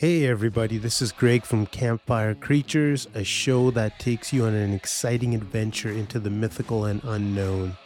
Hey, 0.00 0.26
everybody, 0.26 0.78
this 0.78 1.02
is 1.02 1.12
Greg 1.12 1.44
from 1.44 1.66
Campfire 1.66 2.34
Creatures, 2.34 3.06
a 3.12 3.22
show 3.22 3.70
that 3.72 3.98
takes 3.98 4.32
you 4.32 4.46
on 4.46 4.54
an 4.54 4.72
exciting 4.72 5.34
adventure 5.34 5.90
into 5.90 6.18
the 6.18 6.30
mythical 6.30 6.86
and 6.86 7.04
unknown. 7.04 7.76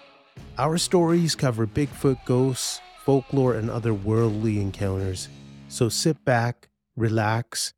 Our 0.56 0.78
stories 0.78 1.34
cover 1.34 1.66
Bigfoot 1.66 2.24
ghosts, 2.24 2.80
folklore, 3.04 3.54
and 3.54 3.68
other 3.68 3.92
worldly 3.92 4.60
encounters. 4.60 5.28
So 5.66 5.88
sit 5.88 6.24
back, 6.24 6.68
relax, 6.94 7.74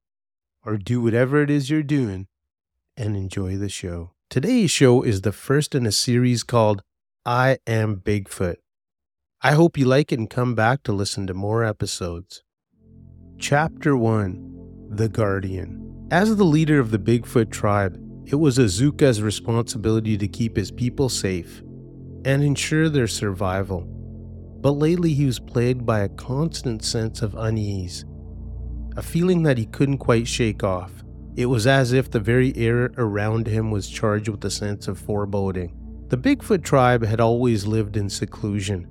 or 0.66 0.76
do 0.76 1.00
whatever 1.00 1.40
it 1.40 1.48
is 1.48 1.70
you're 1.70 1.82
doing 1.82 2.26
and 2.94 3.16
enjoy 3.16 3.56
the 3.56 3.70
show. 3.70 4.10
Today's 4.28 4.70
show 4.70 5.00
is 5.00 5.22
the 5.22 5.32
first 5.32 5.74
in 5.74 5.86
a 5.86 5.92
series 5.92 6.42
called 6.42 6.82
I 7.24 7.56
Am 7.66 8.02
Bigfoot. 8.04 8.56
I 9.40 9.52
hope 9.52 9.78
you 9.78 9.86
like 9.86 10.12
it 10.12 10.18
and 10.18 10.28
come 10.28 10.54
back 10.54 10.82
to 10.82 10.92
listen 10.92 11.26
to 11.26 11.32
more 11.32 11.64
episodes. 11.64 12.42
Chapter 13.38 13.96
1 13.98 14.88
The 14.96 15.10
Guardian. 15.10 16.08
As 16.10 16.34
the 16.34 16.44
leader 16.44 16.80
of 16.80 16.90
the 16.90 16.98
Bigfoot 16.98 17.50
tribe, 17.50 18.00
it 18.24 18.34
was 18.36 18.56
Azukah's 18.56 19.20
responsibility 19.20 20.16
to 20.16 20.26
keep 20.26 20.56
his 20.56 20.70
people 20.70 21.10
safe 21.10 21.60
and 22.24 22.42
ensure 22.42 22.88
their 22.88 23.06
survival. 23.06 23.82
But 24.60 24.72
lately 24.72 25.12
he 25.12 25.26
was 25.26 25.38
plagued 25.38 25.84
by 25.84 26.00
a 26.00 26.08
constant 26.08 26.82
sense 26.82 27.20
of 27.20 27.34
unease, 27.34 28.06
a 28.96 29.02
feeling 29.02 29.42
that 29.42 29.58
he 29.58 29.66
couldn't 29.66 29.98
quite 29.98 30.26
shake 30.26 30.64
off. 30.64 31.04
It 31.36 31.46
was 31.46 31.66
as 31.66 31.92
if 31.92 32.10
the 32.10 32.18
very 32.18 32.56
air 32.56 32.90
around 32.96 33.46
him 33.46 33.70
was 33.70 33.88
charged 33.88 34.28
with 34.28 34.44
a 34.46 34.50
sense 34.50 34.88
of 34.88 34.98
foreboding. 34.98 35.76
The 36.08 36.18
Bigfoot 36.18 36.64
tribe 36.64 37.04
had 37.04 37.20
always 37.20 37.66
lived 37.66 37.98
in 37.98 38.08
seclusion, 38.08 38.88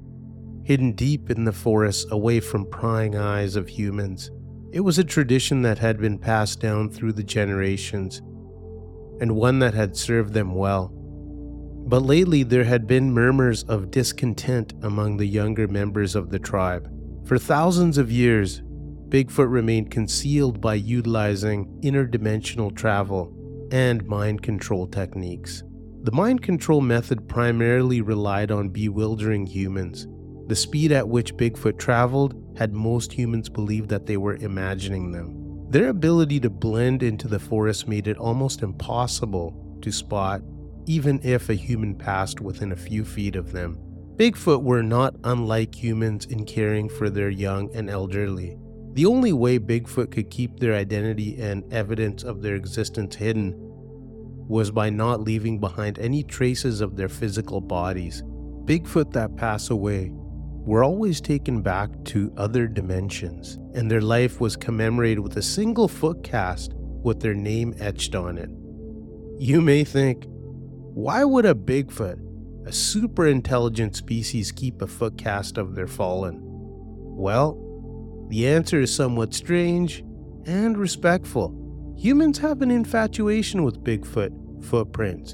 hidden 0.63 0.93
deep 0.93 1.29
in 1.29 1.45
the 1.45 1.51
forests 1.51 2.05
away 2.11 2.39
from 2.39 2.69
prying 2.69 3.15
eyes 3.15 3.55
of 3.55 3.67
humans. 3.67 4.31
It 4.75 4.83
was 4.83 4.99
a 4.99 5.05
tradition 5.05 5.61
that 5.61 5.77
had 5.77 6.01
been 6.01 6.17
passed 6.17 6.59
down 6.59 6.89
through 6.89 7.13
the 7.13 7.23
generations, 7.23 8.17
and 9.21 9.37
one 9.37 9.59
that 9.59 9.73
had 9.73 9.95
served 9.95 10.33
them 10.33 10.53
well. 10.53 10.91
But 11.87 12.01
lately 12.01 12.43
there 12.43 12.65
had 12.65 12.85
been 12.85 13.13
murmurs 13.13 13.63
of 13.63 13.89
discontent 13.89 14.73
among 14.81 15.15
the 15.15 15.27
younger 15.27 15.69
members 15.69 16.13
of 16.13 16.29
the 16.29 16.39
tribe. 16.39 16.91
For 17.25 17.39
thousands 17.39 17.97
of 17.97 18.11
years, 18.11 18.63
Bigfoot 19.07 19.49
remained 19.49 19.91
concealed 19.91 20.59
by 20.59 20.75
utilizing 20.75 21.79
interdimensional 21.81 22.75
travel 22.75 23.33
and 23.71 24.05
mind 24.05 24.43
control 24.43 24.87
techniques. 24.87 25.63
The 26.03 26.11
mind 26.11 26.41
control 26.41 26.81
method 26.81 27.29
primarily 27.29 28.01
relied 28.01 28.51
on 28.51 28.67
bewildering 28.71 29.45
humans. 29.45 30.05
The 30.47 30.55
speed 30.55 30.91
at 30.91 31.09
which 31.09 31.35
Bigfoot 31.35 31.79
traveled 31.79 32.35
had 32.55 32.73
most 32.73 33.11
humans 33.11 33.49
believe 33.49 33.87
that 33.87 34.05
they 34.05 34.17
were 34.17 34.35
imagining 34.35 35.11
them. 35.11 35.67
Their 35.69 35.89
ability 35.89 36.39
to 36.41 36.49
blend 36.51 37.01
into 37.01 37.27
the 37.27 37.39
forest 37.39 37.87
made 37.87 38.07
it 38.07 38.17
almost 38.17 38.61
impossible 38.61 39.79
to 39.81 39.91
spot, 39.91 40.41
even 40.85 41.19
if 41.23 41.49
a 41.49 41.55
human 41.55 41.95
passed 41.95 42.41
within 42.41 42.71
a 42.71 42.77
few 42.77 43.03
feet 43.03 43.35
of 43.35 43.51
them. 43.51 43.79
Bigfoot 44.17 44.61
were 44.61 44.83
not 44.83 45.15
unlike 45.23 45.73
humans 45.73 46.25
in 46.27 46.45
caring 46.45 46.89
for 46.89 47.09
their 47.09 47.29
young 47.29 47.75
and 47.75 47.89
elderly. 47.89 48.55
The 48.93 49.07
only 49.07 49.33
way 49.33 49.57
Bigfoot 49.59 50.11
could 50.11 50.29
keep 50.29 50.59
their 50.59 50.75
identity 50.75 51.41
and 51.41 51.63
evidence 51.73 52.23
of 52.23 52.41
their 52.41 52.55
existence 52.55 53.15
hidden 53.15 53.53
was 54.47 54.69
by 54.69 54.91
not 54.91 55.21
leaving 55.21 55.59
behind 55.59 55.97
any 55.97 56.23
traces 56.23 56.79
of 56.79 56.95
their 56.95 57.09
physical 57.09 57.59
bodies. 57.59 58.21
Bigfoot 58.65 59.11
that 59.11 59.35
pass 59.35 59.71
away 59.71 60.13
were 60.65 60.83
always 60.83 61.21
taken 61.21 61.61
back 61.61 61.89
to 62.05 62.33
other 62.37 62.67
dimensions, 62.67 63.59
and 63.75 63.89
their 63.89 64.01
life 64.01 64.41
was 64.41 64.55
commemorated 64.55 65.19
with 65.19 65.37
a 65.37 65.41
single 65.41 65.87
foot 65.87 66.23
cast 66.23 66.73
with 66.75 67.19
their 67.19 67.35
name 67.35 67.75
etched 67.79 68.15
on 68.15 68.37
it. 68.37 68.49
You 69.39 69.61
may 69.61 69.83
think, 69.83 70.25
why 70.27 71.23
would 71.23 71.45
a 71.45 71.53
Bigfoot, 71.53 72.19
a 72.65 72.71
super 72.71 73.27
intelligent 73.27 73.95
species, 73.95 74.51
keep 74.51 74.81
a 74.81 74.87
foot 74.87 75.17
cast 75.17 75.59
of 75.59 75.75
their 75.75 75.87
fallen? 75.87 76.39
Well, 76.41 77.61
the 78.29 78.47
answer 78.47 78.79
is 78.79 78.93
somewhat 78.93 79.35
strange 79.35 80.03
and 80.45 80.77
respectful. 80.77 81.93
Humans 81.97 82.39
have 82.39 82.61
an 82.63 82.71
infatuation 82.71 83.63
with 83.63 83.83
Bigfoot 83.83 84.63
footprints 84.63 85.33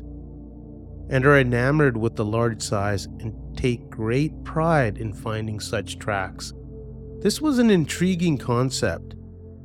and 1.10 1.26
are 1.26 1.40
enamored 1.40 1.96
with 1.96 2.16
the 2.16 2.26
large 2.26 2.62
size 2.62 3.06
and 3.06 3.34
take 3.62 3.92
great 3.92 4.44
pride 4.44 4.98
in 4.98 5.14
finding 5.14 5.60
such 5.60 6.00
tracks. 6.00 6.52
This 7.20 7.40
was 7.40 7.60
an 7.60 7.70
intriguing 7.70 8.40
concept, 8.40 9.14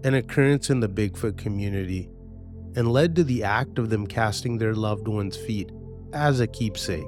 an 0.04 0.12
occurrence 0.12 0.68
in 0.68 0.80
the 0.80 0.88
Bigfoot 0.88 1.38
community, 1.38 2.10
and 2.74 2.92
led 2.92 3.16
to 3.16 3.24
the 3.24 3.42
act 3.42 3.78
of 3.78 3.88
them 3.88 4.06
casting 4.06 4.58
their 4.58 4.74
loved 4.74 5.08
one's 5.08 5.38
feet 5.38 5.72
as 6.12 6.40
a 6.40 6.46
keepsake. 6.46 7.06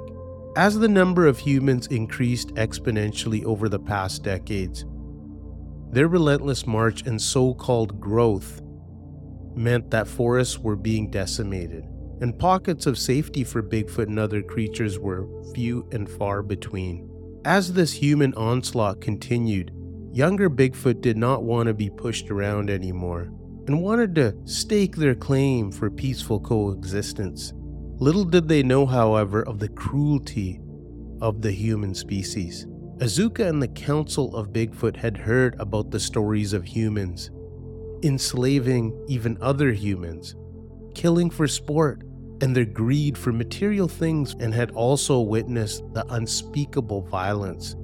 As 0.56 0.78
the 0.78 0.88
number 0.88 1.26
of 1.26 1.38
humans 1.38 1.88
increased 1.88 2.54
exponentially 2.54 3.44
over 3.44 3.68
the 3.68 3.78
past 3.78 4.22
decades, 4.22 4.86
their 5.90 6.08
relentless 6.08 6.66
march 6.66 7.06
and 7.06 7.20
so 7.20 7.52
called 7.52 8.00
growth 8.00 8.62
meant 9.54 9.90
that 9.90 10.08
forests 10.08 10.58
were 10.58 10.76
being 10.76 11.10
decimated 11.10 11.84
and 12.20 12.38
pockets 12.38 12.86
of 12.86 12.98
safety 12.98 13.44
for 13.44 13.62
Bigfoot 13.62 14.06
and 14.06 14.18
other 14.18 14.42
creatures 14.42 14.98
were 14.98 15.28
few 15.54 15.88
and 15.92 16.08
far 16.08 16.42
between. 16.42 17.08
As 17.44 17.72
this 17.72 17.92
human 17.92 18.34
onslaught 18.34 19.00
continued, 19.00 19.70
younger 20.12 20.50
Bigfoot 20.50 21.00
did 21.00 21.16
not 21.16 21.44
want 21.44 21.66
to 21.68 21.74
be 21.74 21.90
pushed 21.90 22.30
around 22.30 22.70
anymore 22.70 23.30
and 23.66 23.82
wanted 23.82 24.14
to 24.14 24.34
stake 24.44 24.96
their 24.96 25.14
claim 25.14 25.70
for 25.70 25.90
peaceful 25.90 26.40
coexistence. 26.40 27.52
Little 28.00 28.24
did 28.24 28.48
they 28.48 28.62
know, 28.62 28.86
however, 28.86 29.42
of 29.42 29.58
the 29.58 29.68
cruelty 29.68 30.60
of 31.20 31.42
the 31.42 31.52
human 31.52 31.94
species. 31.94 32.66
Azukah 32.98 33.48
and 33.48 33.62
the 33.62 33.68
Council 33.68 34.34
of 34.34 34.52
Bigfoot 34.52 34.96
had 34.96 35.16
heard 35.16 35.54
about 35.60 35.90
the 35.90 36.00
stories 36.00 36.52
of 36.52 36.64
humans, 36.64 37.30
enslaving 38.02 39.04
even 39.08 39.38
other 39.40 39.72
humans, 39.72 40.34
killing 40.94 41.30
for 41.30 41.46
sport, 41.46 42.02
and 42.40 42.54
their 42.54 42.64
greed 42.64 43.18
for 43.18 43.32
material 43.32 43.88
things, 43.88 44.34
and 44.40 44.54
had 44.54 44.70
also 44.72 45.20
witnessed 45.20 45.82
the 45.92 46.06
unspeakable 46.12 47.02
violence 47.02 47.74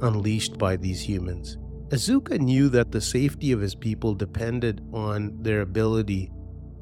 unleashed 0.00 0.58
by 0.58 0.76
these 0.76 1.00
humans. 1.00 1.58
Azukah 1.88 2.40
knew 2.40 2.68
that 2.70 2.90
the 2.90 3.00
safety 3.00 3.52
of 3.52 3.60
his 3.60 3.74
people 3.74 4.14
depended 4.14 4.80
on 4.92 5.36
their 5.42 5.60
ability 5.60 6.32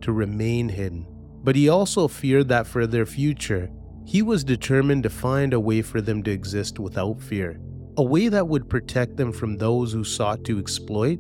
to 0.01 0.13
remain 0.13 0.69
hidden, 0.69 1.07
but 1.45 1.57
he 1.57 1.69
also 1.69 2.09
feared 2.09 2.49
that 2.49 2.67
for 2.67 2.87
their 2.87 3.07
future, 3.07 3.71
he 4.05 4.23
was 4.23 4.45
determined 4.45 5.03
to 5.03 5.11
find 5.11 5.53
a 5.53 5.61
way 5.61 5.83
for 5.83 6.01
them 6.01 6.23
to 6.23 6.31
exist 6.31 6.79
without 6.79 7.21
fear, 7.21 7.61
a 7.97 8.03
way 8.03 8.29
that 8.29 8.49
would 8.49 8.69
protect 8.69 9.17
them 9.17 9.33
from 9.33 9.57
those 9.57 9.93
who 9.93 10.05
sought 10.05 10.45
to 10.45 10.59
exploit 10.59 11.19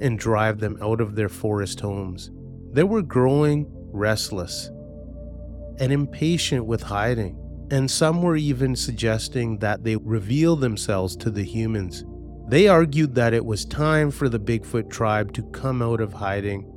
and 0.00 0.18
drive 0.18 0.58
them 0.58 0.78
out 0.82 1.00
of 1.00 1.14
their 1.14 1.28
forest 1.28 1.80
homes. 1.80 2.30
They 2.72 2.84
were 2.84 3.02
growing 3.02 3.64
restless, 3.92 4.70
and 5.78 5.92
impatient 5.92 6.64
with 6.64 6.82
hiding, 6.82 7.38
and 7.70 7.90
some 7.90 8.22
were 8.22 8.36
even 8.36 8.76
suggesting 8.76 9.58
that 9.58 9.84
they 9.84 9.96
reveal 9.96 10.56
themselves 10.56 11.16
to 11.16 11.30
the 11.30 11.44
humans. 11.44 12.04
They 12.48 12.68
argued 12.68 13.14
that 13.16 13.34
it 13.34 13.44
was 13.44 13.64
time 13.64 14.10
for 14.10 14.28
the 14.28 14.38
Bigfoot 14.38 14.88
tribe 14.88 15.32
to 15.32 15.42
come 15.50 15.82
out 15.82 16.00
of 16.00 16.12
hiding 16.12 16.72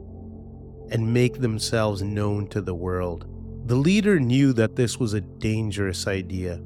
and 0.91 1.13
make 1.13 1.39
themselves 1.39 2.01
known 2.01 2.47
to 2.47 2.61
the 2.61 2.73
world. 2.73 3.27
The 3.67 3.75
leader 3.75 4.19
knew 4.19 4.51
that 4.53 4.75
this 4.75 4.97
was 4.97 5.13
a 5.13 5.21
dangerous 5.21 6.07
idea. 6.07 6.59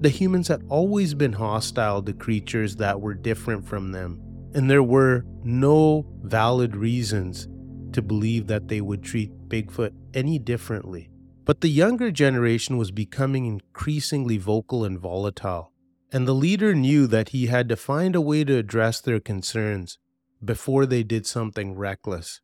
The 0.00 0.08
humans 0.08 0.48
had 0.48 0.62
always 0.68 1.14
been 1.14 1.32
hostile 1.32 2.02
to 2.02 2.12
creatures 2.12 2.76
that 2.76 3.00
were 3.00 3.14
different 3.14 3.66
from 3.66 3.90
them, 3.90 4.20
and 4.54 4.70
there 4.70 4.82
were 4.82 5.24
no 5.42 6.06
valid 6.22 6.76
reasons 6.76 7.48
to 7.94 8.02
believe 8.02 8.46
that 8.46 8.68
they 8.68 8.80
would 8.80 9.02
treat 9.02 9.48
Bigfoot 9.48 9.92
any 10.14 10.38
differently. 10.38 11.10
But 11.44 11.60
the 11.60 11.68
younger 11.68 12.10
generation 12.10 12.76
was 12.76 12.90
becoming 12.90 13.46
increasingly 13.46 14.38
vocal 14.38 14.84
and 14.84 14.98
volatile, 14.98 15.72
and 16.12 16.26
the 16.26 16.34
leader 16.34 16.74
knew 16.74 17.06
that 17.08 17.30
he 17.30 17.46
had 17.46 17.68
to 17.68 17.76
find 17.76 18.14
a 18.14 18.20
way 18.20 18.44
to 18.44 18.56
address 18.56 19.00
their 19.00 19.20
concerns 19.20 19.98
before 20.44 20.86
they 20.86 21.02
did 21.02 21.26
something 21.26 21.74
reckless. 21.74 22.40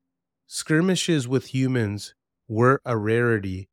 Skirmishes 0.46 1.28
with 1.28 1.54
humans 1.54 2.14
were 2.48 2.80
a 2.84 2.96
rarity, 2.96 3.68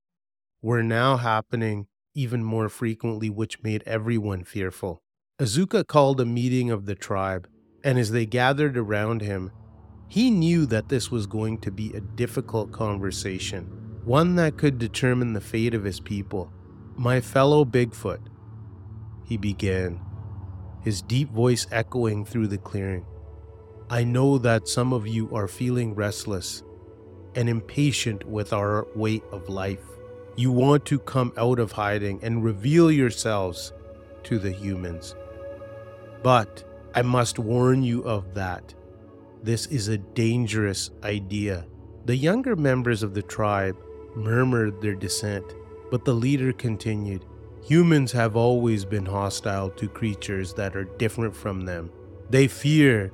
were 0.62 0.83
now 0.83 1.18
happening 1.18 1.88
even 2.13 2.44
more 2.44 2.69
frequently, 2.69 3.30
which 3.30 3.62
made 3.63 3.83
everyone 3.86 4.44
fearful. 4.44 5.01
Azukah 5.39 5.86
called 5.86 6.21
a 6.21 6.25
meeting 6.25 6.71
of 6.71 6.86
the 6.86 6.95
tribe, 6.95 7.48
and 7.83 8.00
as 8.00 8.12
they 8.12 8.25
gathered 8.25 8.78
around 8.78 9.21
him, 9.21 9.51
he 10.07 10.30
knew 10.30 10.66
that 10.68 10.90
this 10.90 11.12
was 11.12 11.28
going 11.28 11.57
to 11.60 11.72
be 11.72 11.94
a 11.94 12.00
difficult 12.00 12.72
conversation, 12.72 13.66
one 14.04 14.36
that 14.36 14.57
could 14.57 14.78
determine 14.78 15.34
the 15.34 15.42
fate 15.42 15.74
of 15.74 15.84
his 15.84 16.00
people. 16.00 16.52
My 16.96 17.19
fellow 17.22 17.66
Bigfoot, 17.66 18.22
he 19.24 19.38
began, 19.38 20.00
his 20.81 21.02
deep 21.02 21.30
voice 21.31 21.66
echoing 21.72 22.25
through 22.25 22.48
the 22.48 22.60
clearing. 22.60 23.06
I 23.90 24.04
know 24.04 24.38
that 24.38 24.68
some 24.68 24.94
of 24.94 25.07
you 25.07 25.34
are 25.36 25.48
feeling 25.48 25.96
restless 25.96 26.63
and 27.36 27.50
impatient 27.50 28.24
with 28.24 28.54
our 28.54 28.88
way 28.96 29.22
of 29.31 29.50
life. 29.50 29.84
You 30.38 30.52
want 30.52 30.86
to 30.86 31.00
come 31.00 31.34
out 31.38 31.60
of 31.60 31.72
hiding 31.72 32.19
and 32.24 32.44
reveal 32.44 32.92
yourselves 32.92 33.74
to 34.24 34.40
the 34.40 34.52
humans. 34.52 35.16
But 36.24 36.63
I 36.94 37.02
must 37.02 37.40
warn 37.40 37.84
you 37.84 38.04
of 38.04 38.34
that. 38.36 38.74
This 39.45 39.68
is 39.68 39.89
a 39.89 40.00
dangerous 40.00 40.89
idea. 41.03 41.68
The 42.06 42.15
younger 42.15 42.56
members 42.56 43.03
of 43.03 43.13
the 43.13 43.21
tribe 43.21 43.77
murmured 44.15 44.81
their 44.81 44.95
dissent, 44.95 45.45
but 45.92 46.03
the 46.03 46.15
leader 46.15 46.51
continued 46.51 47.24
Humans 47.62 48.12
have 48.13 48.36
always 48.36 48.86
been 48.86 49.06
hostile 49.06 49.69
to 49.69 49.88
creatures 49.88 50.56
that 50.56 50.75
are 50.75 50.86
different 50.97 51.36
from 51.36 51.62
them. 51.62 51.92
They 52.31 52.47
fear 52.47 53.12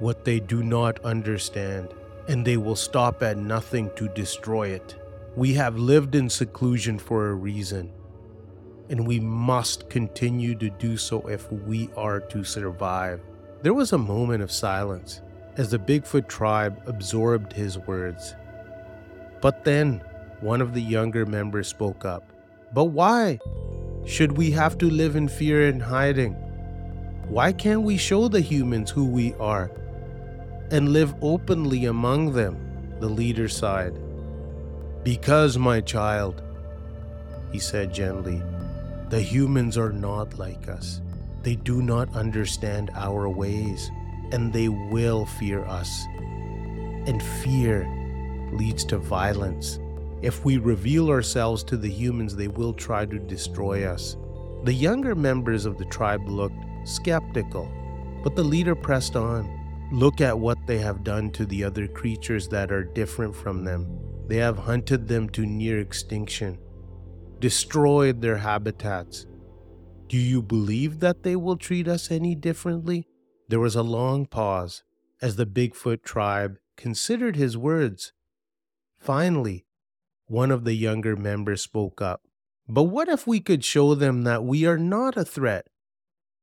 what 0.00 0.26
they 0.26 0.38
do 0.38 0.62
not 0.62 1.02
understand, 1.02 1.94
and 2.28 2.44
they 2.44 2.58
will 2.58 2.76
stop 2.76 3.22
at 3.22 3.38
nothing 3.38 3.90
to 3.96 4.08
destroy 4.08 4.68
it. 4.68 4.96
We 5.34 5.54
have 5.54 5.78
lived 5.78 6.14
in 6.14 6.28
seclusion 6.28 6.98
for 6.98 7.30
a 7.30 7.34
reason, 7.34 7.90
and 8.90 9.06
we 9.06 9.18
must 9.18 9.88
continue 9.88 10.56
to 10.56 10.68
do 10.68 10.98
so 10.98 11.26
if 11.26 11.50
we 11.50 11.88
are 11.96 12.20
to 12.20 12.44
survive. 12.44 13.22
There 13.62 13.72
was 13.72 13.94
a 13.94 13.98
moment 13.98 14.42
of 14.42 14.52
silence 14.52 15.22
as 15.56 15.70
the 15.70 15.78
Bigfoot 15.78 16.28
tribe 16.28 16.82
absorbed 16.86 17.52
his 17.52 17.78
words. 17.78 18.34
But 19.40 19.64
then 19.64 20.02
one 20.40 20.60
of 20.60 20.74
the 20.74 20.82
younger 20.82 21.26
members 21.26 21.68
spoke 21.68 22.04
up. 22.04 22.32
But 22.72 22.86
why 22.86 23.38
should 24.04 24.36
we 24.36 24.50
have 24.50 24.76
to 24.78 24.90
live 24.90 25.16
in 25.16 25.28
fear 25.28 25.68
and 25.68 25.82
hiding? 25.82 26.34
Why 27.28 27.52
can't 27.52 27.82
we 27.82 27.96
show 27.96 28.28
the 28.28 28.40
humans 28.40 28.90
who 28.90 29.06
we 29.06 29.34
are 29.34 29.70
and 30.70 30.92
live 30.92 31.14
openly 31.22 31.86
among 31.86 32.32
them? 32.32 32.96
The 33.00 33.08
leader 33.08 33.48
sighed. 33.48 33.98
Because, 35.02 35.58
my 35.58 35.80
child, 35.80 36.42
he 37.52 37.58
said 37.58 37.94
gently, 37.94 38.42
the 39.10 39.20
humans 39.20 39.78
are 39.78 39.92
not 39.92 40.38
like 40.38 40.68
us. 40.68 41.00
They 41.42 41.56
do 41.56 41.82
not 41.82 42.14
understand 42.14 42.90
our 42.94 43.28
ways, 43.28 43.90
and 44.34 44.52
they 44.52 44.68
will 44.68 45.24
fear 45.24 45.64
us. 45.64 46.06
And 47.06 47.22
fear 47.22 47.88
leads 48.52 48.84
to 48.86 48.98
violence. 48.98 49.78
If 50.22 50.44
we 50.44 50.56
reveal 50.58 51.08
ourselves 51.08 51.62
to 51.64 51.76
the 51.76 51.88
humans, 51.88 52.34
they 52.34 52.48
will 52.48 52.72
try 52.72 53.06
to 53.06 53.18
destroy 53.20 53.86
us. 53.86 54.16
The 54.64 54.72
younger 54.72 55.14
members 55.14 55.66
of 55.66 55.78
the 55.78 55.84
tribe 55.84 56.28
looked 56.28 56.64
skeptical, 56.82 57.70
but 58.24 58.34
the 58.34 58.42
leader 58.42 58.74
pressed 58.74 59.14
on. 59.14 59.48
Look 59.92 60.20
at 60.20 60.36
what 60.36 60.58
they 60.66 60.78
have 60.78 61.04
done 61.04 61.30
to 61.32 61.46
the 61.46 61.62
other 61.62 61.86
creatures 61.86 62.48
that 62.48 62.72
are 62.72 62.82
different 62.82 63.36
from 63.36 63.62
them. 63.62 63.86
They 64.26 64.38
have 64.38 64.58
hunted 64.58 65.06
them 65.06 65.28
to 65.28 65.46
near 65.46 65.78
extinction, 65.78 66.58
destroyed 67.38 68.20
their 68.20 68.38
habitats. 68.38 69.26
Do 70.08 70.16
you 70.16 70.42
believe 70.42 70.98
that 71.00 71.22
they 71.22 71.36
will 71.36 71.56
treat 71.56 71.86
us 71.86 72.10
any 72.10 72.34
differently? 72.34 73.06
There 73.48 73.60
was 73.60 73.76
a 73.76 73.82
long 73.82 74.26
pause 74.26 74.82
as 75.20 75.36
the 75.36 75.46
Bigfoot 75.46 76.02
tribe 76.02 76.58
considered 76.76 77.36
his 77.36 77.56
words. 77.56 78.12
Finally, 78.98 79.66
one 80.26 80.50
of 80.50 80.64
the 80.64 80.74
younger 80.74 81.16
members 81.16 81.60
spoke 81.60 82.00
up. 82.00 82.22
But 82.66 82.84
what 82.84 83.08
if 83.08 83.26
we 83.26 83.40
could 83.40 83.64
show 83.64 83.94
them 83.94 84.24
that 84.24 84.44
we 84.44 84.64
are 84.64 84.78
not 84.78 85.16
a 85.16 85.24
threat? 85.24 85.66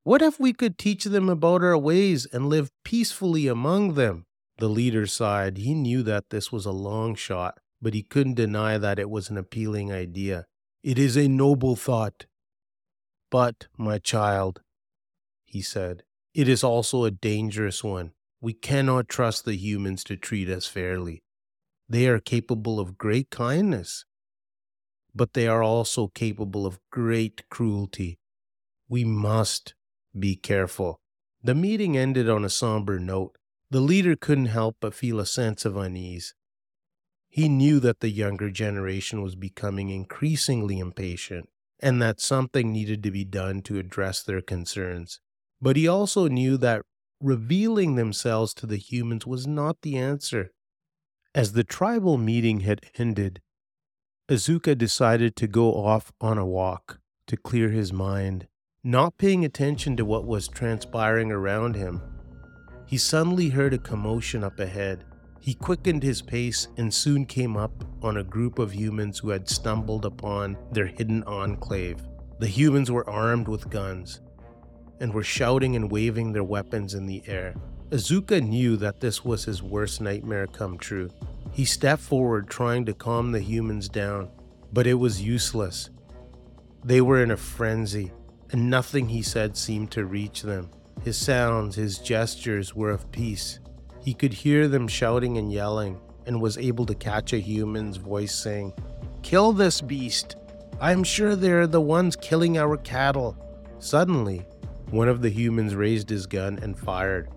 What 0.03 0.21
if 0.21 0.39
we 0.39 0.53
could 0.53 0.77
teach 0.77 1.05
them 1.05 1.29
about 1.29 1.63
our 1.63 1.77
ways 1.77 2.27
and 2.27 2.47
live 2.47 2.71
peacefully 2.83 3.47
among 3.47 3.95
them? 3.95 4.25
The 4.57 4.69
leader 4.69 5.07
sighed. 5.07 5.57
He 5.57 5.73
knew 5.73 6.03
that 6.03 6.29
this 6.29 6.51
was 6.51 6.67
a 6.67 6.71
long 6.71 7.15
shot, 7.15 7.59
but 7.81 7.95
he 7.95 8.03
couldn't 8.03 8.35
deny 8.35 8.77
that 8.77 8.99
it 8.99 9.09
was 9.09 9.29
an 9.29 9.37
appealing 9.37 9.91
idea. 9.91 10.45
It 10.83 10.99
is 10.99 11.17
a 11.17 11.27
noble 11.27 11.75
thought. 11.75 12.25
But, 13.31 13.67
my 13.77 13.97
child, 13.97 14.61
he 15.45 15.61
said, 15.61 16.03
it 16.33 16.47
is 16.47 16.63
also 16.63 17.03
a 17.03 17.11
dangerous 17.11 17.83
one. 17.83 18.13
We 18.39 18.53
cannot 18.53 19.09
trust 19.09 19.45
the 19.45 19.55
humans 19.55 20.03
to 20.05 20.17
treat 20.17 20.49
us 20.49 20.65
fairly. 20.65 21.23
They 21.87 22.07
are 22.07 22.19
capable 22.19 22.79
of 22.79 22.97
great 22.97 23.29
kindness, 23.29 24.05
but 25.13 25.33
they 25.33 25.47
are 25.47 25.61
also 25.61 26.07
capable 26.07 26.65
of 26.65 26.79
great 26.89 27.47
cruelty. 27.49 28.17
We 28.87 29.03
must 29.03 29.75
be 30.17 30.35
careful. 30.35 30.99
The 31.43 31.55
meeting 31.55 31.97
ended 31.97 32.29
on 32.29 32.45
a 32.45 32.49
somber 32.49 32.99
note. 32.99 33.37
The 33.69 33.81
leader 33.81 34.15
couldn't 34.15 34.47
help 34.47 34.77
but 34.79 34.93
feel 34.93 35.19
a 35.19 35.25
sense 35.25 35.65
of 35.65 35.77
unease. 35.77 36.33
He 37.29 37.47
knew 37.47 37.79
that 37.79 38.01
the 38.01 38.09
younger 38.09 38.49
generation 38.49 39.21
was 39.21 39.35
becoming 39.35 39.89
increasingly 39.89 40.79
impatient 40.79 41.49
and 41.79 42.01
that 42.01 42.19
something 42.19 42.71
needed 42.71 43.01
to 43.03 43.11
be 43.11 43.23
done 43.23 43.61
to 43.63 43.79
address 43.79 44.21
their 44.21 44.41
concerns. 44.41 45.19
But 45.61 45.75
he 45.75 45.87
also 45.87 46.27
knew 46.27 46.57
that 46.57 46.81
revealing 47.21 47.95
themselves 47.95 48.53
to 48.55 48.65
the 48.65 48.77
humans 48.77 49.27
was 49.27 49.45
not 49.45 49.81
the 49.81 49.95
answer. 49.97 50.51
As 51.35 51.53
the 51.53 51.63
tribal 51.63 52.17
meeting 52.17 52.61
had 52.61 52.81
ended, 52.97 53.41
Azukah 54.27 54.77
decided 54.77 55.35
to 55.35 55.47
go 55.47 55.73
off 55.75 56.11
on 56.19 56.37
a 56.37 56.45
walk 56.45 56.99
to 57.27 57.37
clear 57.37 57.69
his 57.69 57.93
mind. 57.93 58.47
Not 58.83 59.17
paying 59.17 59.45
attention 59.45 59.95
to 59.97 60.05
what 60.05 60.25
was 60.25 60.47
transpiring 60.47 61.31
around 61.31 61.75
him, 61.75 62.01
he 62.87 62.97
suddenly 62.97 63.49
heard 63.49 63.73
a 63.73 63.77
commotion 63.77 64.43
up 64.43 64.59
ahead. 64.59 65.05
He 65.39 65.53
quickened 65.53 66.03
his 66.03 66.21
pace 66.21 66.67
and 66.77 66.93
soon 66.93 67.25
came 67.25 67.55
up 67.55 67.85
on 68.01 68.17
a 68.17 68.23
group 68.23 68.59
of 68.59 68.73
humans 68.73 69.19
who 69.19 69.29
had 69.29 69.47
stumbled 69.47 70.05
upon 70.05 70.57
their 70.71 70.87
hidden 70.87 71.23
enclave. 71.23 72.01
The 72.39 72.47
humans 72.47 72.91
were 72.91 73.09
armed 73.09 73.47
with 73.47 73.69
guns 73.69 74.21
and 75.01 75.13
were 75.13 75.23
shouting 75.23 75.75
and 75.75 75.91
waving 75.91 76.31
their 76.31 76.43
weapons 76.43 76.93
in 76.93 77.07
the 77.07 77.23
air. 77.27 77.55
Azukah 77.89 78.47
knew 78.47 78.77
that 78.77 79.01
this 79.01 79.25
was 79.25 79.43
his 79.43 79.61
worst 79.61 79.99
nightmare 79.99 80.47
come 80.47 80.77
true. 80.77 81.09
He 81.51 81.65
stepped 81.65 82.01
forward 82.01 82.47
trying 82.47 82.85
to 82.85 82.93
calm 82.93 83.33
the 83.33 83.41
humans 83.41 83.89
down, 83.89 84.29
but 84.71 84.87
it 84.87 84.93
was 84.93 85.21
useless. 85.21 85.89
They 86.85 87.01
were 87.01 87.21
in 87.21 87.31
a 87.31 87.37
frenzy, 87.37 88.11
and 88.51 88.69
nothing 88.69 89.09
he 89.09 89.21
said 89.21 89.57
seemed 89.57 89.91
to 89.91 90.05
reach 90.05 90.43
them. 90.43 90.69
His 91.03 91.17
sounds, 91.17 91.75
his 91.75 91.97
gestures 91.97 92.75
were 92.75 92.91
of 92.91 93.11
peace. 93.11 93.59
He 94.01 94.13
could 94.13 94.33
hear 94.33 94.67
them 94.67 94.87
shouting 94.87 95.37
and 95.37 95.51
yelling, 95.51 95.99
and 96.25 96.39
was 96.39 96.57
able 96.57 96.85
to 96.85 96.95
catch 96.95 97.33
a 97.33 97.39
human's 97.39 97.97
voice 97.97 98.33
saying, 98.33 98.73
Kill 99.23 99.51
this 99.51 99.81
beast! 99.81 100.35
I'm 100.79 101.03
sure 101.03 101.35
they're 101.35 101.67
the 101.67 101.81
ones 101.81 102.15
killing 102.15 102.57
our 102.57 102.77
cattle. 102.77 103.35
Suddenly, 103.79 104.45
one 104.91 105.07
of 105.07 105.21
the 105.21 105.29
humans 105.29 105.75
raised 105.75 106.09
his 106.09 106.27
gun 106.27 106.59
and 106.61 106.77
fired. 106.77 107.29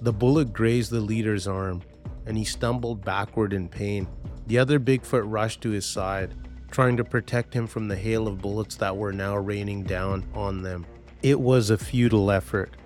The 0.00 0.12
bullet 0.12 0.52
grazed 0.52 0.90
the 0.90 1.00
leader's 1.00 1.46
arm, 1.46 1.82
and 2.26 2.36
he 2.36 2.44
stumbled 2.44 3.04
backward 3.04 3.52
in 3.52 3.68
pain. 3.68 4.08
The 4.46 4.58
other 4.58 4.80
Bigfoot 4.80 5.24
rushed 5.26 5.60
to 5.62 5.70
his 5.70 5.84
side, 5.84 6.34
trying 6.70 6.96
to 6.96 7.04
protect 7.04 7.52
him 7.52 7.66
from 7.66 7.88
the 7.88 7.96
hail 7.96 8.28
of 8.28 8.40
bullets 8.40 8.76
that 8.76 8.96
were 8.96 9.12
now 9.12 9.36
raining 9.36 9.82
down 9.82 10.26
on 10.34 10.62
them. 10.62 10.86
It 11.22 11.40
was 11.40 11.70
a 11.70 11.78
futile 11.78 12.30
effort. 12.30 12.76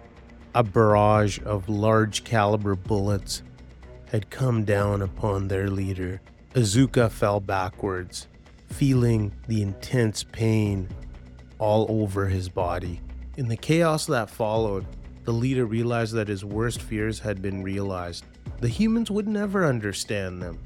A 0.54 0.62
barrage 0.62 1.38
of 1.44 1.68
large 1.68 2.24
caliber 2.24 2.74
bullets 2.74 3.42
had 4.10 4.30
come 4.30 4.64
down 4.64 5.02
upon 5.02 5.48
their 5.48 5.68
leader. 5.68 6.20
Azukah 6.54 7.10
fell 7.10 7.40
backwards, 7.40 8.28
feeling 8.68 9.32
the 9.48 9.62
intense 9.62 10.24
pain 10.24 10.88
all 11.58 11.86
over 11.88 12.26
his 12.26 12.48
body. 12.48 13.00
In 13.38 13.48
the 13.48 13.56
chaos 13.56 14.04
that 14.06 14.28
followed, 14.28 14.84
the 15.24 15.32
leader 15.32 15.64
realized 15.64 16.12
that 16.14 16.28
his 16.28 16.44
worst 16.44 16.82
fears 16.82 17.18
had 17.18 17.40
been 17.40 17.62
realized. 17.62 18.26
The 18.60 18.68
humans 18.68 19.10
would 19.10 19.26
never 19.26 19.64
understand 19.64 20.42
them, 20.42 20.58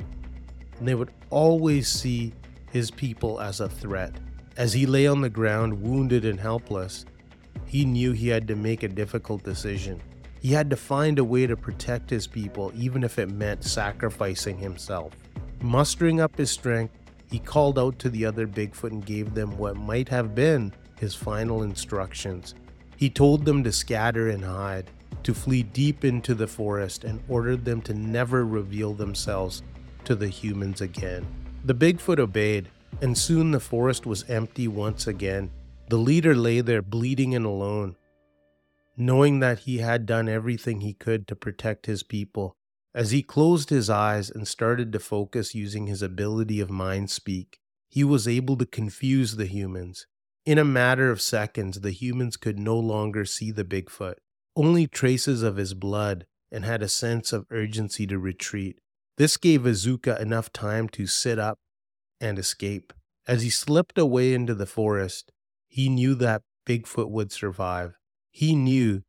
and 0.79 0.89
they 0.89 0.97
would 0.97 1.13
always 1.31 1.87
see 1.87 2.33
his 2.73 2.91
people 2.91 3.41
as 3.41 3.61
a 3.61 3.69
threat. 3.69 4.15
As 4.57 4.73
he 4.73 4.85
lay 4.85 5.07
on 5.07 5.21
the 5.21 5.31
ground, 5.31 5.81
wounded 5.81 6.25
and 6.25 6.41
helpless, 6.41 7.05
he 7.67 7.85
knew 7.85 8.11
he 8.11 8.27
had 8.27 8.49
to 8.49 8.57
make 8.57 8.83
a 8.83 8.89
difficult 8.89 9.45
decision. 9.45 10.03
He 10.41 10.49
had 10.49 10.69
to 10.71 10.77
find 10.77 11.21
a 11.21 11.25
way 11.25 11.47
to 11.47 11.57
protect 11.57 12.11
his 12.11 12.27
people, 12.27 12.73
even 12.75 13.05
if 13.05 13.21
it 13.21 13.31
meant 13.31 13.63
sacrificing 13.63 14.59
himself. 14.59 15.13
Mustering 15.61 16.21
up 16.21 16.37
his 16.37 16.51
strength, 16.51 16.95
he 17.31 17.39
called 17.39 17.79
out 17.79 17.99
to 17.99 18.11
the 18.11 18.25
other 18.25 18.47
Bigfoot 18.47 18.91
and 18.91 19.05
gave 19.05 19.35
them 19.35 19.57
what 19.59 19.77
might 19.77 20.09
have 20.09 20.35
been 20.35 20.73
his 20.99 21.15
final 21.15 21.63
instructions. 21.63 22.55
He 22.97 23.11
told 23.11 23.45
them 23.45 23.63
to 23.65 23.73
scatter 23.73 24.29
and 24.31 24.45
hide, 24.45 24.91
to 25.23 25.35
flee 25.35 25.63
deep 25.63 26.05
into 26.05 26.35
the 26.35 26.47
forest, 26.47 27.05
and 27.05 27.21
ordered 27.29 27.65
them 27.65 27.83
to 27.83 27.95
never 27.95 28.47
reveal 28.47 28.95
themselves 28.95 29.63
to 30.05 30.15
the 30.15 30.29
humans 30.29 30.81
again. 30.81 31.27
The 31.65 31.75
Bigfoot 31.75 32.19
obeyed, 32.19 32.69
and 33.03 33.19
soon 33.19 33.51
the 33.51 33.61
forest 33.61 34.07
was 34.07 34.29
empty 34.31 34.69
once 34.69 35.07
again. 35.07 35.51
The 35.89 35.99
leader 35.99 36.35
lay 36.35 36.61
there 36.61 36.83
bleeding 36.83 37.35
and 37.35 37.45
alone. 37.45 37.97
knowing 38.97 39.41
that 39.41 39.61
he 39.61 39.79
had 39.79 40.07
done 40.07 40.29
everything 40.29 40.81
he 40.81 40.95
could 40.95 41.29
to 41.29 41.37
protect 41.37 41.87
his 41.87 42.03
people. 42.03 42.56
As 42.97 43.11
he 43.11 43.23
closed 43.23 43.69
his 43.69 43.91
eyes 43.91 44.31
and 44.31 44.49
started 44.49 44.91
to 44.93 44.99
focus 44.99 45.55
using 45.55 45.87
his 45.87 46.01
ability 46.01 46.61
of 46.61 46.71
mind 46.71 47.11
speak, 47.11 47.61
he 47.91 48.03
was 48.03 48.27
able 48.27 48.57
to 48.57 48.65
confuse 48.65 49.37
the 49.37 49.45
humans. 49.45 50.07
In 50.47 50.57
a 50.57 50.65
matter 50.65 51.11
of 51.11 51.21
seconds, 51.21 51.81
the 51.83 51.91
humans 51.91 52.39
could 52.39 52.59
no 52.59 52.79
longer 52.79 53.27
see 53.27 53.51
the 53.51 53.67
Bigfoot, 53.67 54.15
only 54.57 54.87
traces 54.87 55.43
of 55.43 55.57
his 55.57 55.75
blood, 55.75 56.25
and 56.51 56.65
had 56.65 56.83
a 56.83 56.89
sense 56.89 57.35
of 57.35 57.45
urgency 57.51 58.07
to 58.07 58.19
retreat. 58.19 58.79
This 59.19 59.37
gave 59.37 59.67
Azukah 59.67 60.19
enough 60.19 60.51
time 60.51 60.89
to 60.91 61.07
sit 61.07 61.39
up 61.39 61.59
and 62.19 62.39
escape. 62.39 62.95
As 63.29 63.43
he 63.43 63.51
slipped 63.51 63.99
away 63.99 64.33
into 64.33 64.55
the 64.55 64.65
forest, 64.65 65.33
he 65.69 65.91
knew 65.91 66.15
that 66.15 66.45
Bigfoot 66.65 67.11
would 67.11 67.31
survive. 67.31 67.99
He 68.31 68.55
knew 68.55 69.03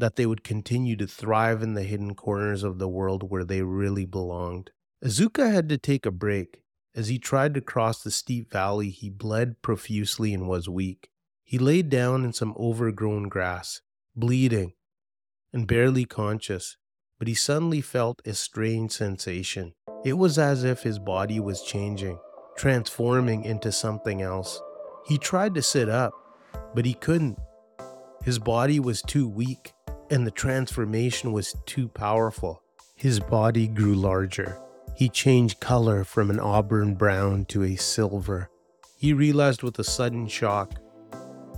that 0.00 0.16
they 0.16 0.26
would 0.26 0.44
continue 0.44 0.96
to 0.96 1.06
thrive 1.06 1.62
in 1.62 1.74
the 1.74 1.82
hidden 1.84 2.14
corners 2.14 2.62
of 2.62 2.78
the 2.78 2.88
world 2.88 3.30
where 3.30 3.44
they 3.44 3.62
really 3.62 4.04
belonged. 4.04 4.70
Azukah 5.04 5.52
had 5.52 5.68
to 5.68 5.78
take 5.78 6.04
a 6.04 6.10
break. 6.10 6.62
As 6.94 7.08
he 7.08 7.18
tried 7.18 7.54
to 7.54 7.60
cross 7.60 8.02
the 8.02 8.10
steep 8.10 8.50
valley, 8.50 8.90
he 8.90 9.08
bled 9.08 9.62
profusely 9.62 10.34
and 10.34 10.48
was 10.48 10.68
weak. 10.68 11.08
He 11.44 11.58
laid 11.58 11.88
down 11.88 12.24
in 12.24 12.32
some 12.32 12.54
overgrown 12.58 13.28
grass, 13.28 13.80
bleeding 14.16 14.72
and 15.52 15.66
barely 15.66 16.04
conscious, 16.04 16.76
but 17.18 17.28
he 17.28 17.34
suddenly 17.34 17.80
felt 17.80 18.22
a 18.24 18.34
strange 18.34 18.92
sensation. 18.92 19.74
It 20.04 20.14
was 20.14 20.38
as 20.38 20.64
if 20.64 20.82
his 20.82 20.98
body 20.98 21.40
was 21.40 21.62
changing, 21.62 22.18
transforming 22.56 23.44
into 23.44 23.72
something 23.72 24.22
else. 24.22 24.60
He 25.06 25.18
tried 25.18 25.54
to 25.54 25.62
sit 25.62 25.88
up, 25.88 26.12
but 26.74 26.84
he 26.84 26.94
couldn't. 26.94 27.38
His 28.24 28.38
body 28.38 28.80
was 28.80 29.02
too 29.02 29.28
weak, 29.28 29.72
and 30.10 30.26
the 30.26 30.30
transformation 30.30 31.32
was 31.32 31.54
too 31.66 31.88
powerful. 31.88 32.62
His 32.96 33.20
body 33.20 33.68
grew 33.68 33.94
larger. 33.94 34.58
He 34.96 35.08
changed 35.08 35.60
color 35.60 36.04
from 36.04 36.30
an 36.30 36.40
auburn 36.40 36.94
brown 36.94 37.46
to 37.46 37.62
a 37.62 37.76
silver. 37.76 38.50
He 38.98 39.14
realized 39.14 39.62
with 39.62 39.78
a 39.78 39.84
sudden 39.84 40.26
shock 40.28 40.74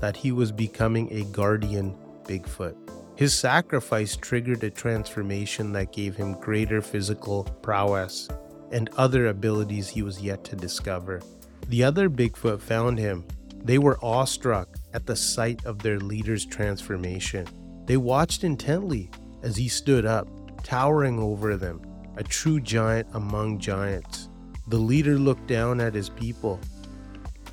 that 0.00 0.16
he 0.16 0.30
was 0.30 0.52
becoming 0.52 1.12
a 1.12 1.24
guardian 1.24 1.96
Bigfoot. 2.24 2.76
His 3.16 3.34
sacrifice 3.34 4.16
triggered 4.16 4.62
a 4.62 4.70
transformation 4.70 5.72
that 5.72 5.92
gave 5.92 6.14
him 6.14 6.34
greater 6.34 6.80
physical 6.80 7.44
prowess 7.62 8.28
and 8.70 8.88
other 8.96 9.26
abilities 9.26 9.88
he 9.88 10.02
was 10.02 10.22
yet 10.22 10.44
to 10.44 10.56
discover. 10.56 11.20
The 11.68 11.84
other 11.84 12.08
Bigfoot 12.08 12.60
found 12.60 12.98
him. 12.98 13.24
They 13.64 13.78
were 13.78 13.98
awestruck 14.02 14.76
at 14.92 15.06
the 15.06 15.16
sight 15.16 15.64
of 15.64 15.78
their 15.78 15.98
leader's 15.98 16.46
transformation. 16.46 17.46
They 17.86 17.96
watched 17.96 18.44
intently 18.44 19.10
as 19.42 19.56
he 19.56 19.68
stood 19.68 20.06
up, 20.06 20.28
towering 20.62 21.18
over 21.18 21.56
them, 21.56 21.82
a 22.16 22.22
true 22.22 22.60
giant 22.60 23.08
among 23.14 23.58
giants. 23.58 24.28
The 24.68 24.78
leader 24.78 25.18
looked 25.18 25.46
down 25.48 25.80
at 25.80 25.94
his 25.94 26.08
people, 26.08 26.60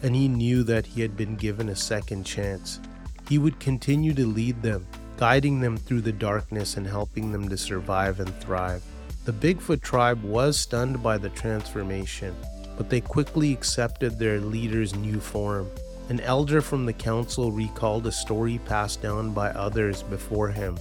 and 0.03 0.15
he 0.15 0.27
knew 0.27 0.63
that 0.63 0.85
he 0.85 1.01
had 1.01 1.17
been 1.17 1.35
given 1.35 1.69
a 1.69 1.75
second 1.75 2.25
chance. 2.25 2.79
He 3.27 3.37
would 3.37 3.59
continue 3.59 4.13
to 4.13 4.27
lead 4.27 4.61
them, 4.61 4.85
guiding 5.17 5.59
them 5.59 5.77
through 5.77 6.01
the 6.01 6.11
darkness 6.11 6.77
and 6.77 6.85
helping 6.85 7.31
them 7.31 7.49
to 7.49 7.57
survive 7.57 8.19
and 8.19 8.33
thrive. 8.39 8.83
The 9.25 9.33
Bigfoot 9.33 9.81
tribe 9.81 10.23
was 10.23 10.57
stunned 10.57 11.03
by 11.03 11.17
the 11.17 11.29
transformation, 11.29 12.35
but 12.77 12.89
they 12.89 13.01
quickly 13.01 13.51
accepted 13.51 14.17
their 14.17 14.39
leader's 14.39 14.95
new 14.95 15.19
form. 15.19 15.69
An 16.09 16.19
elder 16.21 16.59
from 16.59 16.85
the 16.85 16.93
council 16.93 17.51
recalled 17.51 18.07
a 18.07 18.11
story 18.11 18.59
passed 18.65 19.01
down 19.01 19.31
by 19.31 19.49
others 19.51 20.01
before 20.01 20.49
him 20.49 20.77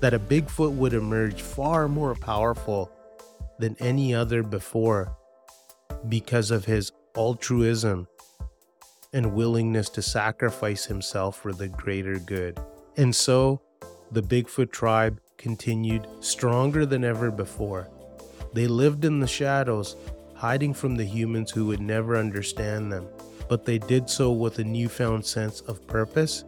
that 0.00 0.14
a 0.14 0.18
Bigfoot 0.18 0.72
would 0.72 0.94
emerge 0.94 1.40
far 1.42 1.88
more 1.88 2.14
powerful 2.14 2.90
than 3.58 3.76
any 3.80 4.14
other 4.14 4.42
before 4.42 5.16
because 6.08 6.50
of 6.50 6.64
his 6.64 6.92
altruism 7.16 8.06
and 9.12 9.34
willingness 9.34 9.88
to 9.90 10.02
sacrifice 10.02 10.84
himself 10.84 11.40
for 11.40 11.52
the 11.52 11.68
greater 11.68 12.18
good. 12.18 12.58
And 12.96 13.14
so, 13.14 13.60
the 14.10 14.22
Bigfoot 14.22 14.70
tribe 14.72 15.20
continued 15.38 16.06
stronger 16.20 16.84
than 16.86 17.04
ever 17.04 17.30
before. 17.30 17.88
They 18.52 18.66
lived 18.66 19.04
in 19.04 19.20
the 19.20 19.26
shadows, 19.26 19.96
hiding 20.34 20.74
from 20.74 20.96
the 20.96 21.04
humans 21.04 21.50
who 21.50 21.66
would 21.66 21.80
never 21.80 22.16
understand 22.16 22.92
them, 22.92 23.06
but 23.48 23.64
they 23.64 23.78
did 23.78 24.08
so 24.08 24.32
with 24.32 24.58
a 24.58 24.64
newfound 24.64 25.24
sense 25.24 25.60
of 25.62 25.86
purpose 25.86 26.44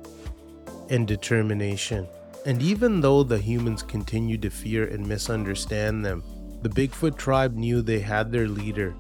and 0.90 1.07
determination. 1.07 2.07
And 2.47 2.62
even 2.62 3.00
though 3.00 3.23
the 3.23 3.38
humans 3.38 3.83
continued 3.83 4.43
to 4.43 4.50
fear 4.50 4.87
and 4.87 5.07
misunderstand 5.07 6.05
them, 6.05 6.23
the 6.62 6.69
Bigfoot 6.69 7.17
tribe 7.17 7.55
knew 7.55 7.83
they 7.83 8.00
had 8.00 8.33
their 8.33 8.49
leader, 8.49 8.95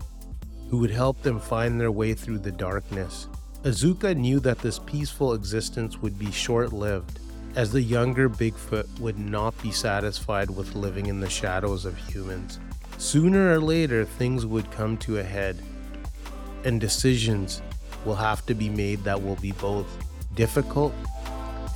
who 0.70 0.78
would 0.78 0.90
help 0.90 1.22
them 1.22 1.40
find 1.40 1.80
their 1.80 1.90
way 1.90 2.14
through 2.14 2.38
the 2.38 2.52
darkness. 2.52 3.28
Azukah 3.62 4.16
knew 4.16 4.38
that 4.40 4.58
this 4.58 4.78
peaceful 4.78 5.32
existence 5.32 5.98
would 5.98 6.18
be 6.18 6.30
short 6.30 6.72
lived, 6.72 7.18
as 7.56 7.72
the 7.72 7.82
younger 7.82 8.28
Bigfoot 8.28 8.86
would 9.00 9.18
not 9.18 9.60
be 9.62 9.72
satisfied 9.72 10.50
with 10.50 10.76
living 10.76 11.06
in 11.06 11.18
the 11.18 11.30
shadows 11.30 11.84
of 11.84 11.96
humans. 11.96 12.60
Sooner 12.98 13.52
or 13.52 13.60
later, 13.60 14.04
things 14.04 14.46
would 14.46 14.70
come 14.70 14.96
to 14.98 15.18
a 15.18 15.22
head, 15.22 15.60
and 16.64 16.80
decisions 16.80 17.62
will 18.04 18.14
have 18.14 18.44
to 18.46 18.54
be 18.54 18.68
made 18.68 19.02
that 19.04 19.22
will 19.22 19.36
be 19.36 19.52
both 19.52 19.86
difficult 20.34 20.92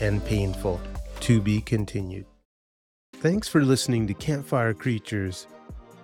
and 0.01 0.25
painful. 0.25 0.81
To 1.21 1.41
be 1.41 1.61
continued. 1.61 2.27
Thanks 3.15 3.47
for 3.47 3.63
listening 3.63 4.09
to 4.09 4.15
Campfire 4.15 4.75
Creatures. 4.75 5.47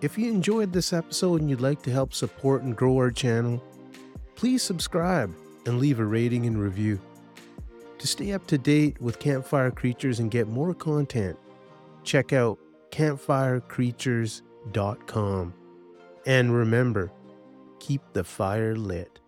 If 0.01 0.17
you 0.17 0.31
enjoyed 0.31 0.73
this 0.73 0.93
episode 0.93 1.41
and 1.41 1.51
you'd 1.51 1.61
like 1.61 1.83
to 1.83 1.91
help 1.91 2.15
support 2.15 2.63
and 2.63 2.77
grow 2.77 2.97
our 2.99 3.11
channel, 3.11 3.61
please 4.37 4.63
subscribe 4.63 5.35
and 5.67 5.81
leave 5.81 5.99
a 5.99 6.05
rating 6.05 6.47
and 6.47 6.63
review. 6.63 7.01
To 7.99 8.07
stay 8.07 8.33
up 8.33 8.47
to 8.47 8.59
date 8.59 9.03
with 9.03 9.19
Campfire 9.19 9.73
Creatures 9.73 10.21
and 10.21 10.31
get 10.31 10.47
more 10.47 10.73
content, 10.73 11.37
check 12.05 12.33
out 12.33 12.61
campfirecreatures.com. 12.93 15.55
And 16.27 16.55
remember, 16.55 17.11
keep 17.81 18.03
the 18.13 18.23
fire 18.23 18.77
lit. 18.77 19.19